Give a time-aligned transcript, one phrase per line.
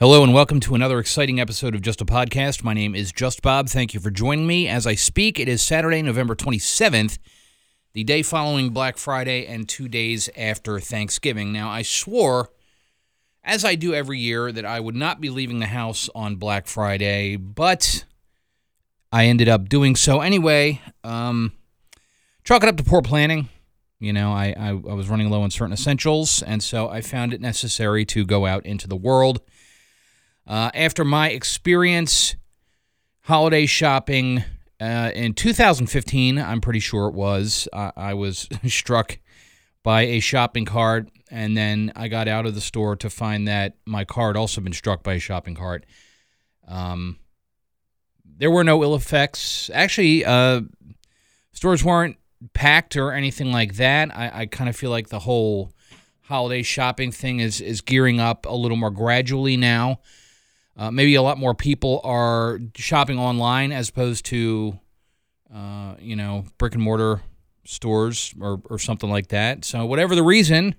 [0.00, 2.62] Hello and welcome to another exciting episode of Just a Podcast.
[2.62, 3.68] My name is Just Bob.
[3.68, 4.68] Thank you for joining me.
[4.68, 7.18] As I speak, it is Saturday, November 27th,
[7.94, 11.52] the day following Black Friday and two days after Thanksgiving.
[11.52, 12.50] Now, I swore,
[13.42, 16.68] as I do every year, that I would not be leaving the house on Black
[16.68, 18.04] Friday, but
[19.10, 20.80] I ended up doing so anyway.
[21.02, 21.54] Um,
[22.44, 23.48] chalk it up to poor planning.
[23.98, 27.32] You know, I, I, I was running low on certain essentials, and so I found
[27.32, 29.40] it necessary to go out into the world.
[30.48, 32.34] Uh, after my experience
[33.24, 34.42] holiday shopping
[34.80, 39.18] uh, in 2015, I'm pretty sure it was, uh, I was struck
[39.82, 43.74] by a shopping cart, and then I got out of the store to find that
[43.84, 45.84] my car had also been struck by a shopping cart.
[46.66, 47.18] Um,
[48.24, 49.70] there were no ill effects.
[49.74, 50.62] Actually, uh,
[51.52, 52.16] stores weren't
[52.54, 54.16] packed or anything like that.
[54.16, 55.72] I, I kind of feel like the whole
[56.22, 60.00] holiday shopping thing is is gearing up a little more gradually now.
[60.78, 64.78] Uh, maybe a lot more people are shopping online as opposed to,
[65.52, 67.20] uh, you know, brick and mortar
[67.64, 69.64] stores or, or something like that.
[69.64, 70.76] So, whatever the reason,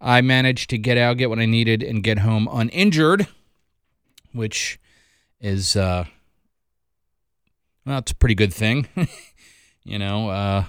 [0.00, 3.26] I managed to get out, get what I needed, and get home uninjured,
[4.32, 4.78] which
[5.40, 6.04] is, uh,
[7.84, 8.86] well, it's a pretty good thing.
[9.84, 10.64] you know, uh,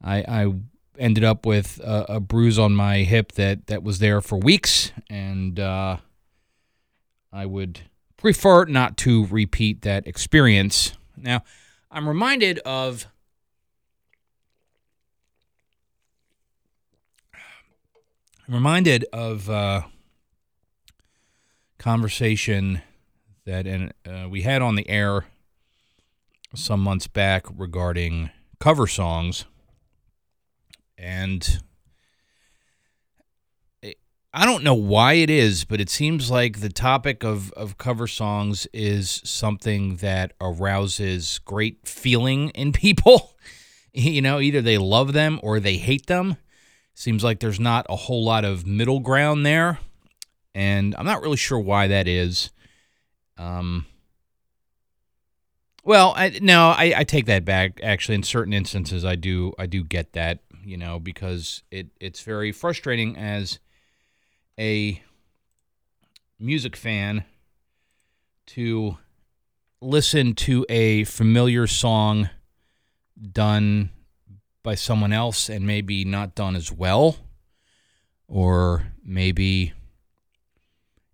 [0.00, 0.54] I, I
[0.96, 4.92] ended up with a, a, bruise on my hip that, that was there for weeks,
[5.08, 5.96] and, uh,
[7.32, 7.80] I would
[8.16, 10.92] prefer not to repeat that experience.
[11.16, 11.42] Now,
[11.90, 13.06] I'm reminded of
[18.46, 19.82] I'm reminded of uh,
[21.78, 22.82] conversation
[23.44, 23.66] that
[24.04, 25.26] uh, we had on the air
[26.54, 29.44] some months back regarding cover songs,
[30.98, 31.60] and
[34.32, 38.06] I don't know why it is, but it seems like the topic of, of cover
[38.06, 43.36] songs is something that arouses great feeling in people.
[43.92, 46.36] you know, either they love them or they hate them.
[46.94, 49.80] Seems like there's not a whole lot of middle ground there.
[50.54, 52.50] And I'm not really sure why that is.
[53.36, 53.86] Um,
[55.82, 57.80] well, I, no, I, I take that back.
[57.82, 60.40] Actually, in certain instances, I do I do get that.
[60.62, 63.60] You know, because it it's very frustrating as
[64.60, 65.02] a
[66.38, 67.24] music fan
[68.46, 68.96] to
[69.80, 72.30] listen to a familiar song
[73.32, 73.90] done
[74.62, 77.16] by someone else and maybe not done as well
[78.28, 79.72] or maybe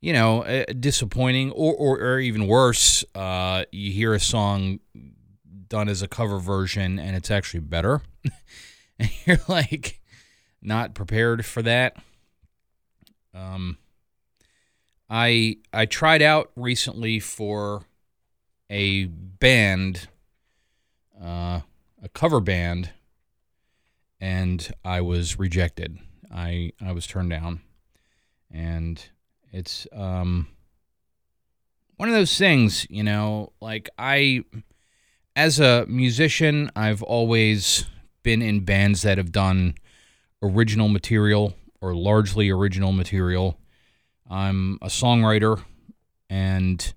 [0.01, 4.81] you know uh, disappointing or, or, or even worse uh, you hear a song
[5.69, 8.03] done as a cover version and it's actually better.
[8.99, 10.01] And you're like
[10.63, 11.99] not prepared for that
[13.37, 13.79] um,
[15.09, 17.85] I I tried out recently for
[18.71, 20.09] a band,
[21.23, 21.61] uh,
[22.03, 22.91] a cover band,
[24.21, 25.99] and I was rejected.
[26.33, 27.61] I I was turned down,
[28.51, 29.03] and
[29.53, 30.49] it's um
[31.97, 33.53] one of those things, you know.
[33.61, 34.45] Like I,
[35.35, 37.87] as a musician, I've always
[38.23, 39.75] been in bands that have done
[40.43, 41.55] original material
[41.87, 43.59] or largely original material.
[44.29, 45.63] I'm a songwriter,
[46.29, 46.95] and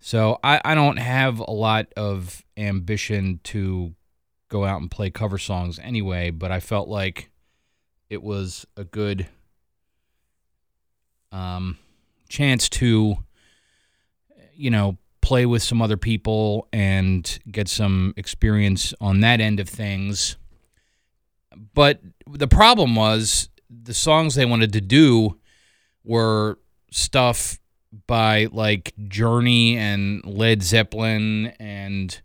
[0.00, 3.94] so I, I don't have a lot of ambition to
[4.48, 7.30] go out and play cover songs anyway, but I felt like
[8.10, 9.28] it was a good
[11.30, 11.78] um,
[12.28, 13.18] chance to,
[14.54, 19.68] you know, play with some other people and get some experience on that end of
[19.68, 20.36] things.
[21.74, 25.38] But the problem was the songs they wanted to do
[26.04, 26.58] were
[26.90, 27.58] stuff
[28.06, 32.20] by like Journey and Led Zeppelin and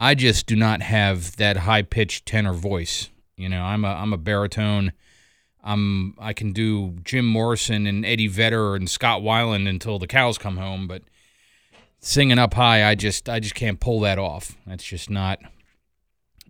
[0.00, 3.10] I just do not have that high pitched tenor voice.
[3.36, 4.92] You know, I'm a I'm a baritone.
[5.62, 10.38] I'm I can do Jim Morrison and Eddie Vedder and Scott Weiland until the cows
[10.38, 11.02] come home, but
[12.00, 14.56] singing up high, I just I just can't pull that off.
[14.66, 15.40] That's just not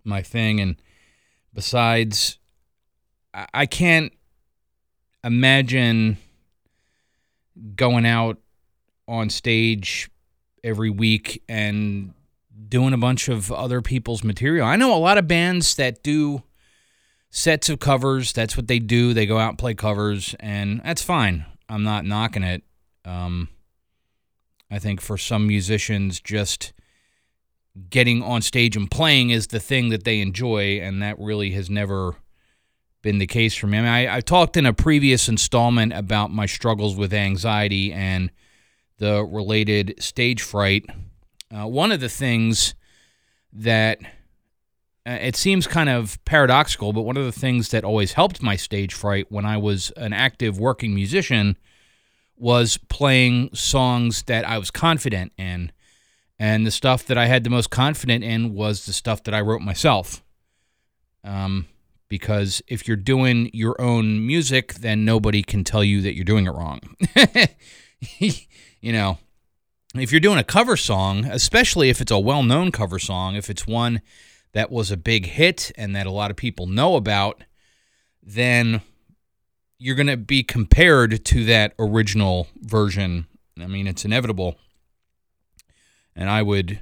[0.05, 0.61] my thing.
[0.61, 0.77] And
[1.55, 2.39] besides,
[3.33, 4.13] I can't
[5.25, 6.19] imagine
[7.77, 8.39] going out
[9.07, 10.11] on stage
[10.63, 12.13] every week and
[12.69, 14.67] doing a bunch of other people's material.
[14.67, 16.43] I know a lot of bands that do
[17.31, 18.33] sets of covers.
[18.33, 19.15] That's what they do.
[19.15, 21.47] They go out and play covers, and that's fine.
[21.69, 22.63] I'm not knocking it.
[23.05, 23.49] Um,
[24.71, 26.73] I think for some musicians, just
[27.91, 31.71] getting on stage and playing is the thing that they enjoy, and that really has
[31.71, 32.17] never
[33.03, 33.79] been the case for me.
[33.79, 38.31] I mean, I, I talked in a previous installment about my struggles with anxiety and
[38.99, 40.87] the related stage fright.
[41.51, 42.75] Uh, one of the things
[43.53, 43.99] that
[45.07, 48.57] uh, it seems kind of paradoxical, but one of the things that always helped my
[48.57, 51.57] stage fright when I was an active working musician
[52.37, 55.73] was playing songs that I was confident in.
[56.39, 59.41] And the stuff that I had the most confident in was the stuff that I
[59.41, 60.23] wrote myself.
[61.25, 61.67] Um,
[62.09, 66.47] because if you're doing your own music, then nobody can tell you that you're doing
[66.47, 66.81] it wrong.
[68.19, 69.19] you know,
[69.95, 73.51] if you're doing a cover song, especially if it's a well known cover song, if
[73.51, 74.01] it's one
[74.53, 77.45] that was a big hit and that a lot of people know about,
[78.23, 78.81] then
[79.79, 83.27] you're going to be compared to that original version.
[83.61, 84.57] I mean, it's inevitable.
[86.17, 86.81] And I would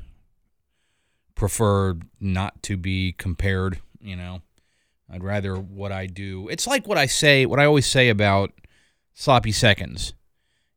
[1.34, 4.40] prefer not to be compared, you know.
[5.11, 6.49] I'd rather what I do.
[6.49, 8.53] It's like what I say, what I always say about
[9.14, 10.14] sloppy seconds.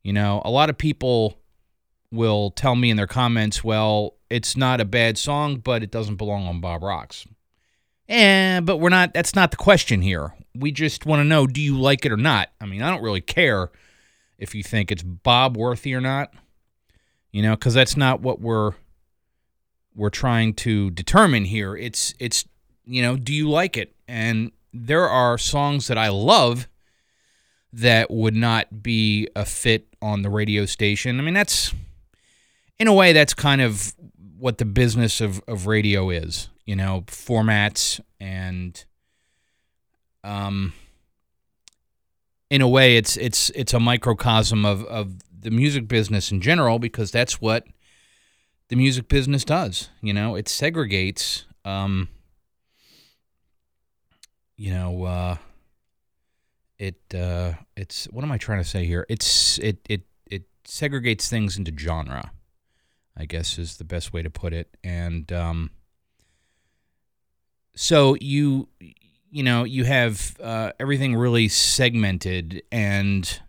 [0.03, 1.39] You know, a lot of people
[2.11, 6.15] will tell me in their comments, well, it's not a bad song, but it doesn't
[6.15, 7.25] belong on Bob Rocks.
[8.07, 10.33] Eh, but we're not, that's not the question here.
[10.55, 12.49] We just want to know, do you like it or not?
[12.59, 13.69] I mean, I don't really care
[14.37, 16.33] if you think it's Bob worthy or not,
[17.31, 18.71] you know, because that's not what we're,
[19.95, 21.75] we're trying to determine here.
[21.75, 22.45] It's, it's,
[22.85, 23.95] you know, do you like it?
[24.09, 26.67] And there are songs that I love
[27.71, 31.19] that would not be a fit on the radio station.
[31.19, 31.73] I mean, that's
[32.79, 33.93] in a way that's kind of
[34.39, 38.83] what the business of, of radio is, you know, formats and
[40.23, 40.73] um
[42.49, 46.77] in a way it's it's it's a microcosm of, of the music business in general
[46.77, 47.65] because that's what
[48.67, 49.89] the music business does.
[50.01, 52.09] You know, it segregates um
[54.59, 55.35] you know, uh
[56.77, 59.05] it uh it's what am I trying to say here?
[59.09, 62.31] It's it it it segregates things into genre
[63.15, 64.77] I guess is the best way to put it.
[64.81, 65.71] And um,
[67.75, 68.69] so you
[69.29, 73.41] you know you have uh, everything really segmented and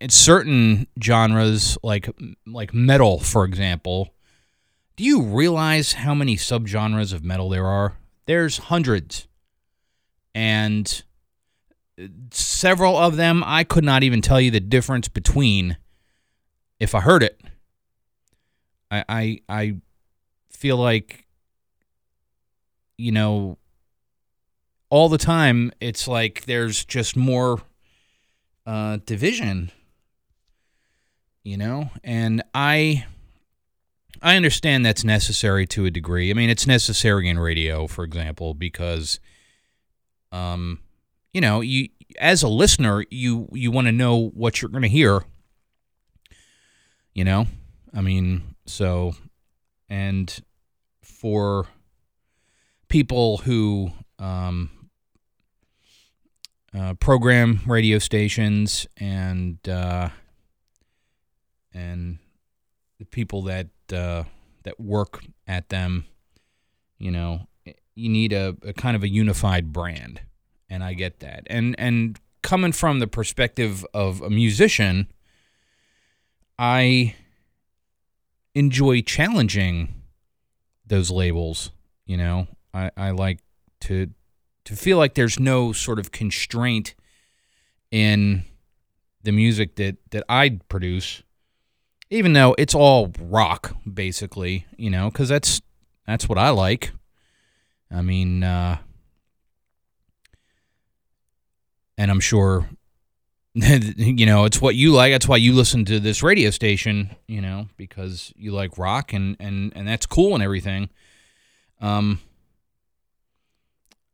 [0.00, 2.08] in certain genres like
[2.46, 4.14] like metal for example
[4.94, 7.96] do you realize how many subgenres of metal there are
[8.26, 9.26] there's hundreds
[10.34, 11.02] and
[12.30, 15.76] several of them I could not even tell you the difference between
[16.80, 17.40] if I heard it.
[18.90, 19.76] I I, I
[20.50, 21.26] feel like
[22.98, 23.58] you know
[24.90, 27.60] all the time it's like there's just more
[28.66, 29.72] uh, division
[31.44, 31.90] you know?
[32.04, 33.04] And i
[34.20, 36.30] i understand that's necessary to a degree.
[36.30, 39.18] I mean it's necessary in radio for example because
[40.32, 40.80] um
[41.32, 41.88] you know you
[42.18, 45.24] as a listener you you want to know what you're going to hear.
[47.14, 47.46] You know?
[47.94, 49.14] I mean so,
[49.88, 50.42] and
[51.02, 51.66] for
[52.88, 54.70] people who um,
[56.74, 60.08] uh, program radio stations and uh,
[61.74, 62.18] and
[62.98, 64.24] the people that uh,
[64.62, 66.06] that work at them,
[66.98, 67.46] you know,
[67.94, 70.20] you need a, a kind of a unified brand,
[70.68, 71.46] and I get that.
[71.48, 75.08] And and coming from the perspective of a musician,
[76.58, 77.14] I
[78.54, 80.02] enjoy challenging
[80.86, 81.70] those labels.
[82.06, 83.40] You know, I, I like
[83.82, 84.10] to
[84.64, 86.94] to feel like there's no sort of constraint
[87.90, 88.44] in
[89.22, 91.22] the music that that I produce,
[92.10, 94.66] even though it's all rock basically.
[94.76, 95.60] You know, because that's
[96.06, 96.92] that's what I like.
[97.92, 98.78] I mean, uh,
[101.98, 102.68] and I'm sure
[103.54, 105.12] you know, it's what you like.
[105.12, 109.36] That's why you listen to this radio station, you know, because you like rock and
[109.38, 110.88] and and that's cool and everything.
[111.80, 112.20] Um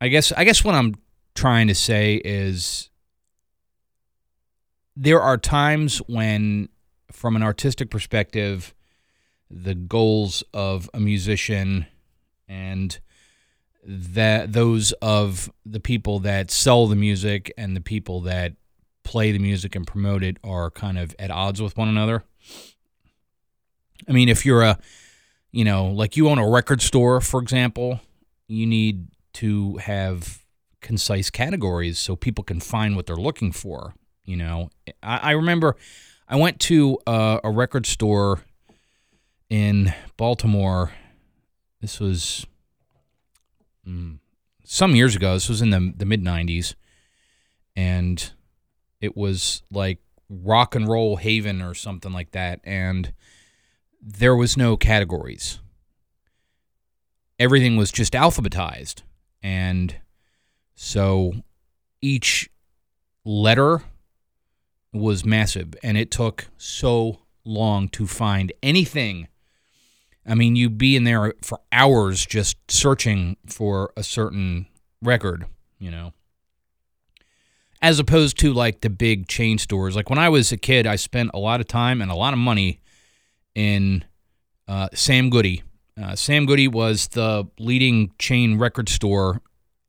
[0.01, 0.95] I guess I guess what I'm
[1.35, 2.89] trying to say is
[4.97, 6.67] there are times when
[7.09, 8.73] from an artistic perspective
[9.49, 11.85] the goals of a musician
[12.49, 12.99] and
[13.85, 18.53] that those of the people that sell the music and the people that
[19.03, 22.23] play the music and promote it are kind of at odds with one another.
[24.07, 24.79] I mean, if you're a,
[25.51, 28.01] you know, like you own a record store, for example,
[28.47, 30.43] you need to have
[30.81, 33.93] concise categories so people can find what they're looking for.
[34.23, 34.69] You know,
[35.01, 35.75] I, I remember
[36.27, 38.41] I went to a, a record store
[39.49, 40.91] in Baltimore.
[41.81, 42.45] This was
[44.63, 45.33] some years ago.
[45.33, 46.75] This was in the the mid '90s,
[47.75, 48.31] and
[49.01, 53.13] it was like rock and roll haven or something like that, and
[54.01, 55.59] there was no categories.
[57.39, 59.03] Everything was just alphabetized,
[59.41, 59.95] and
[60.75, 61.33] so
[62.01, 62.49] each
[63.25, 63.83] letter
[64.93, 69.27] was massive, and it took so long to find anything.
[70.29, 74.67] I mean, you'd be in there for hours just searching for a certain
[75.01, 75.45] record,
[75.79, 76.13] you know,
[77.81, 79.95] as opposed to like the big chain stores.
[79.95, 82.33] Like when I was a kid, I spent a lot of time and a lot
[82.33, 82.79] of money
[83.55, 84.05] in
[84.67, 85.63] uh, Sam Goody.
[86.01, 89.41] Uh, Sam Goody was the leading chain record store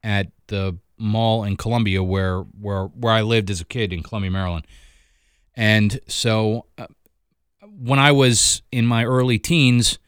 [0.03, 4.31] at the mall in Columbia, where where where I lived as a kid in Columbia,
[4.31, 4.67] Maryland.
[5.55, 6.87] And so, uh,
[7.63, 9.99] when I was in my early teens,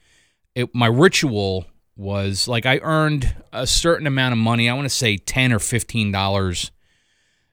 [0.55, 4.69] it, my ritual was like I earned a certain amount of money.
[4.69, 6.71] I want to say ten or fifteen dollars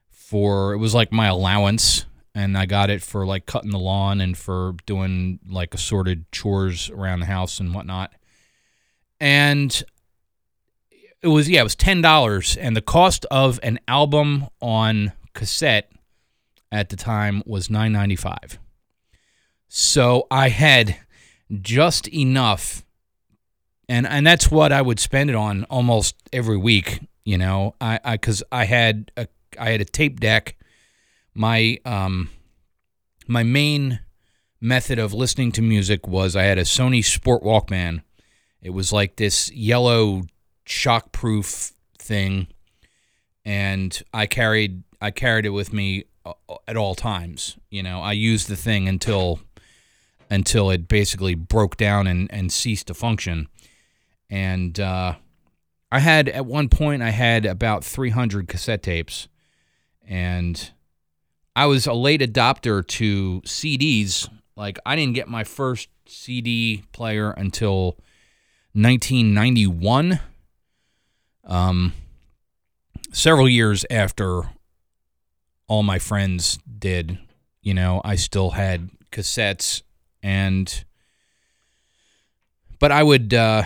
[0.09, 4.21] for it was like my allowance, and I got it for like cutting the lawn
[4.21, 8.13] and for doing like assorted chores around the house and whatnot.
[9.19, 9.83] And
[11.21, 15.91] it was yeah, it was ten dollars, and the cost of an album on cassette
[16.71, 18.57] at the time was nine ninety five.
[19.67, 20.97] So I had
[21.61, 22.83] just enough,
[23.89, 26.99] and and that's what I would spend it on almost every week.
[27.23, 29.27] You know, I because I, I had a
[29.59, 30.57] I had a tape deck.
[31.33, 32.29] My um
[33.27, 33.99] my main
[34.59, 38.03] method of listening to music was I had a Sony Sport Walkman.
[38.61, 40.23] It was like this yellow
[40.65, 42.47] shockproof thing,
[43.43, 46.33] and I carried I carried it with me uh,
[46.67, 47.57] at all times.
[47.69, 49.39] You know, I used the thing until
[50.29, 53.47] until it basically broke down and, and ceased to function.
[54.31, 55.15] And uh,
[55.91, 59.27] I had at one point I had about 300 cassette tapes,
[60.07, 60.71] and
[61.53, 64.29] I was a late adopter to CDs.
[64.55, 67.97] Like I didn't get my first CD player until
[68.73, 70.21] 1991
[71.43, 71.93] um,
[73.11, 74.43] several years after
[75.67, 77.17] all my friends did,
[77.61, 79.81] you know, I still had cassettes
[80.23, 80.85] and
[82.79, 83.63] but I would uh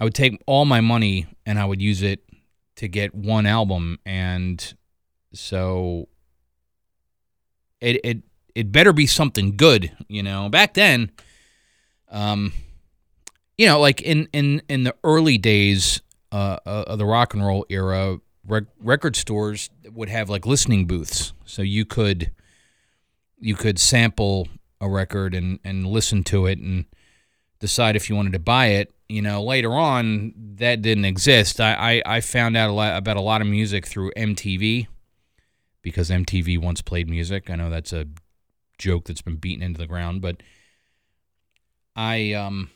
[0.00, 2.22] I would take all my money and I would use it
[2.76, 4.74] to get one album and
[5.32, 6.08] so
[7.80, 8.22] it it
[8.54, 10.48] it better be something good, you know.
[10.48, 11.10] Back then
[12.10, 12.52] um
[13.58, 16.00] you know, like in in in the early days
[16.30, 21.32] uh, of the rock and roll era, rec- record stores would have like listening booths,
[21.44, 22.30] so you could
[23.38, 24.46] you could sample
[24.80, 26.84] a record and and listen to it and
[27.60, 28.94] decide if you wanted to buy it.
[29.08, 31.60] You know, later on that didn't exist.
[31.60, 34.86] I I, I found out a lot about a lot of music through MTV
[35.82, 37.48] because MTV once played music.
[37.50, 38.06] I know that's a
[38.76, 40.42] joke that's been beaten into the ground, but
[41.96, 42.70] I um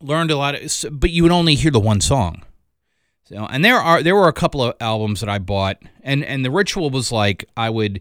[0.00, 2.42] learned a lot of, but you would only hear the one song.
[3.24, 6.44] So, and there are there were a couple of albums that I bought, and and
[6.44, 8.00] the ritual was like I would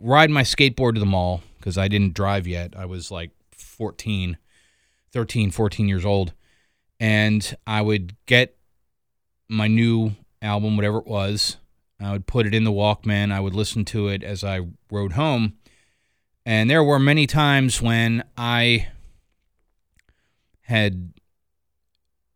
[0.00, 2.74] ride my skateboard to the mall because I didn't drive yet.
[2.76, 4.38] I was like 14,
[5.12, 6.32] 13, 14 years old,
[6.98, 8.56] and I would get
[9.48, 10.12] my new
[10.42, 11.56] album, whatever it was.
[12.00, 13.32] I would put it in the Walkman.
[13.32, 15.54] I would listen to it as I rode home.
[16.46, 18.88] And there were many times when I
[20.62, 21.12] had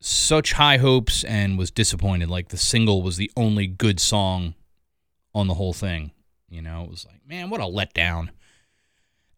[0.00, 2.28] such high hopes and was disappointed.
[2.28, 4.54] Like the single was the only good song
[5.35, 6.11] on the whole thing.
[6.50, 8.28] You know, it was like, man, what a letdown.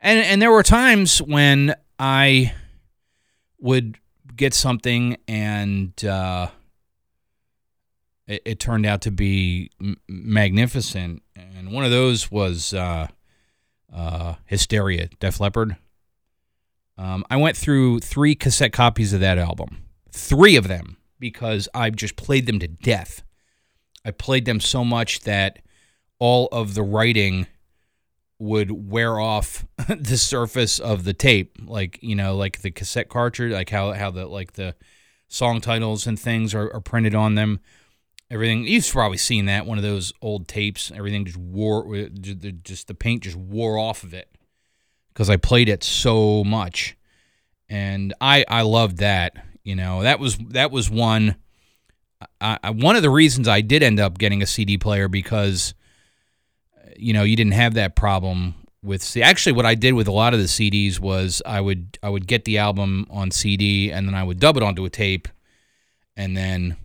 [0.00, 2.52] And and there were times when I
[3.66, 3.98] would
[4.36, 6.48] get something and uh,
[8.28, 11.22] it, it, turned out to be m- magnificent.
[11.34, 13.08] And one of those was uh,
[13.92, 15.76] uh, Hysteria, Def Leppard.
[16.96, 19.82] Um, I went through three cassette copies of that album,
[20.12, 23.24] three of them, because I just played them to death.
[24.04, 25.58] I played them so much that
[26.20, 27.48] all of the writing
[28.38, 33.52] would wear off the surface of the tape, like you know, like the cassette cartridge,
[33.52, 34.74] like how how the like the
[35.28, 37.60] song titles and things are, are printed on them.
[38.30, 40.90] Everything you've probably seen that one of those old tapes.
[40.94, 42.08] Everything just wore, uh,
[42.62, 44.36] just the paint just wore off of it
[45.12, 46.96] because I played it so much,
[47.68, 49.34] and I I loved that.
[49.62, 51.36] You know that was that was one.
[52.40, 55.74] I, one of the reasons I did end up getting a CD player because
[56.98, 60.12] you know you didn't have that problem with see actually what I did with a
[60.12, 64.06] lot of the CDs was I would I would get the album on CD and
[64.06, 65.28] then I would dub it onto a tape
[66.16, 66.76] and then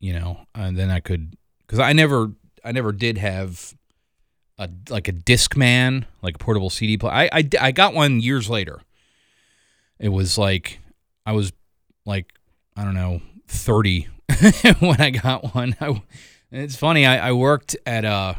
[0.00, 2.32] you know, and then I could because I never
[2.64, 3.74] I never did have
[4.58, 7.12] a like a Discman, like a portable CD player.
[7.12, 8.80] I, I I got one years later.
[9.98, 10.80] It was like
[11.26, 11.52] I was
[12.06, 12.32] like
[12.76, 14.08] I don't know thirty
[14.80, 15.76] when I got one.
[15.80, 16.02] I,
[16.50, 17.06] it's funny.
[17.06, 18.38] I, I worked at a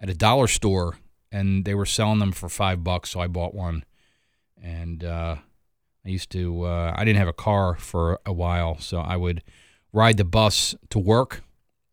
[0.00, 0.96] at a dollar store
[1.30, 3.84] and they were selling them for five bucks, so I bought one.
[4.62, 5.36] And uh,
[6.04, 6.64] I used to.
[6.64, 9.42] Uh, I didn't have a car for a while, so I would
[9.92, 11.42] ride the bus to work.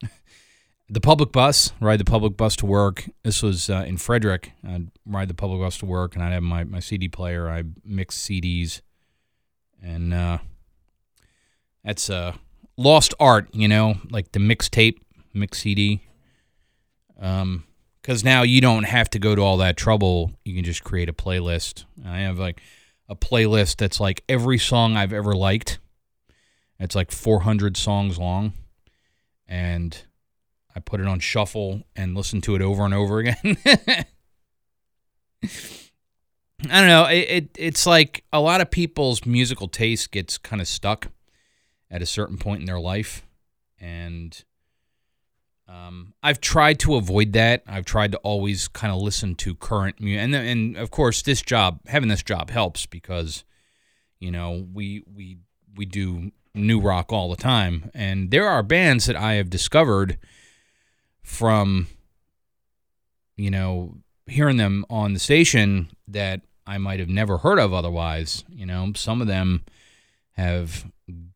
[0.89, 3.09] the public bus, ride the public bus to work.
[3.23, 4.53] This was uh, in Frederick.
[4.67, 7.49] I'd ride the public bus to work, and I'd have my, my CD player.
[7.49, 8.81] I mix CDs,
[9.83, 10.37] and uh,
[11.83, 12.35] that's a
[12.77, 14.97] lost art, you know, like the mixtape,
[15.33, 16.01] mix CD.
[17.19, 17.65] Um,
[18.05, 20.31] because now you don't have to go to all that trouble.
[20.43, 21.85] You can just create a playlist.
[22.05, 22.61] I have like
[23.09, 25.79] a playlist that's like every song I've ever liked.
[26.79, 28.53] It's like 400 songs long,
[29.47, 29.97] and
[30.75, 33.57] I put it on shuffle and listen to it over and over again.
[35.41, 35.47] I
[36.61, 37.05] don't know.
[37.05, 41.07] It, it, it's like a lot of people's musical taste gets kind of stuck
[41.89, 43.25] at a certain point in their life,
[43.79, 44.43] and
[45.67, 47.63] um, I've tried to avoid that.
[47.67, 51.41] I've tried to always kind of listen to current music, and and of course, this
[51.41, 53.43] job, having this job, helps because,
[54.19, 55.37] you know, we we
[55.75, 60.19] we do new rock all the time, and there are bands that I have discovered
[61.23, 61.87] from,
[63.35, 68.43] you know, hearing them on the station that I might have never heard of otherwise.
[68.49, 69.65] You know, some of them
[70.33, 70.85] have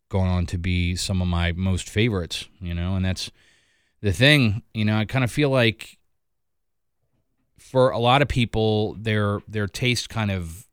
[0.10, 2.48] gone on to be some of my most favorites.
[2.62, 3.32] You know, and that's
[4.02, 5.98] the thing, you know, I kind of feel like
[7.58, 10.66] for a lot of people, their their taste kind of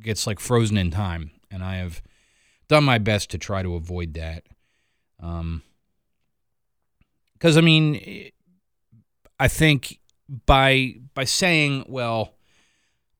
[0.00, 2.02] gets like frozen in time, and I have
[2.68, 4.44] done my best to try to avoid that.
[5.20, 5.62] Um,
[7.34, 8.30] because I mean,
[9.38, 9.98] I think
[10.46, 12.34] by by saying, well,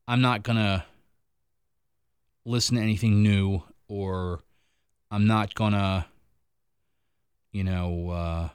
[0.08, 0.84] I'm not gonna
[2.44, 4.40] listen to anything new, or
[5.10, 6.06] I'm not gonna,
[7.52, 8.10] you know.
[8.10, 8.48] Uh,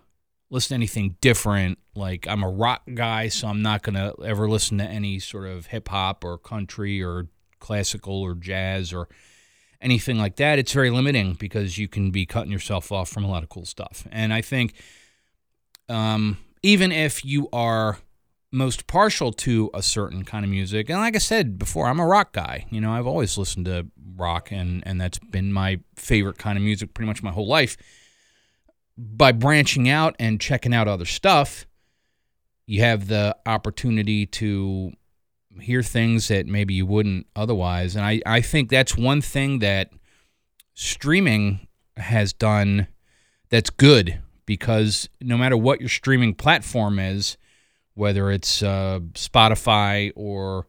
[0.50, 1.78] listen to anything different.
[1.96, 5.68] Like I'm a rock guy, so I'm not gonna ever listen to any sort of
[5.68, 7.28] hip hop or country or
[7.60, 9.08] classical or jazz or
[9.82, 10.60] anything like that.
[10.60, 13.66] It's very limiting because you can be cutting yourself off from a lot of cool
[13.66, 14.08] stuff.
[14.12, 14.74] And I think
[15.90, 18.00] um, even if you are
[18.52, 22.08] most partial to a certain kind of music, and like I said before, I'm a
[22.08, 22.66] rock guy.
[22.70, 26.64] You know, I've always listened to rock, and and that's been my favorite kind of
[26.64, 27.78] music pretty much my whole life
[28.98, 31.66] by branching out and checking out other stuff,
[32.66, 34.92] you have the opportunity to
[35.60, 37.96] hear things that maybe you wouldn't otherwise.
[37.96, 39.92] And I, I think that's one thing that
[40.74, 42.88] streaming has done
[43.50, 47.38] that's good because no matter what your streaming platform is,
[47.94, 50.68] whether it's uh, Spotify or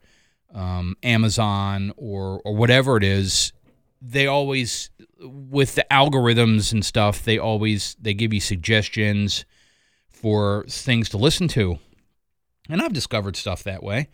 [0.55, 3.53] um, Amazon or, or whatever it is,
[4.01, 9.45] they always with the algorithms and stuff, they always they give you suggestions
[10.09, 11.79] for things to listen to.
[12.69, 14.09] And I've discovered stuff that way,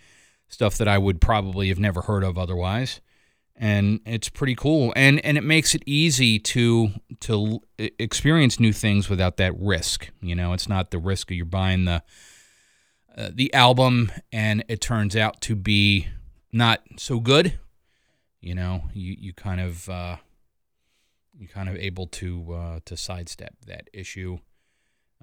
[0.48, 3.00] stuff that I would probably have never heard of otherwise.
[3.56, 4.92] And it's pretty cool.
[4.96, 10.10] And and it makes it easy to to experience new things without that risk.
[10.20, 12.02] You know, it's not the risk of you're buying the
[13.16, 16.08] uh, the album and it turns out to be
[16.52, 17.58] not so good.
[18.44, 20.16] You know, you you kind of uh,
[21.38, 24.38] you're kind of able to uh, to sidestep that issue.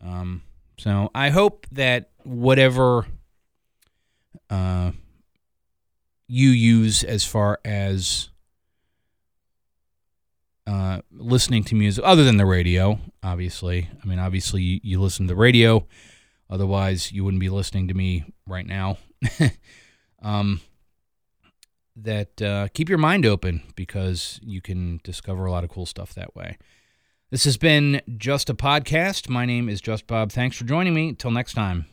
[0.04, 0.42] Um,
[0.80, 3.06] so I hope that whatever
[4.50, 4.94] uh,
[6.28, 8.30] you use as far as
[10.66, 13.88] uh, listening to music, other than the radio, obviously.
[14.04, 15.86] I mean, obviously you, you listen to the radio,
[16.50, 18.98] otherwise you wouldn't be listening to me right now.
[20.24, 20.62] um,
[21.96, 26.14] that uh, keep your mind open because you can discover a lot of cool stuff
[26.16, 26.58] that way.
[27.30, 29.30] This has been Just a Podcast.
[29.30, 30.32] My name is Just Bob.
[30.32, 31.14] Thanks for joining me.
[31.14, 31.86] Till next time.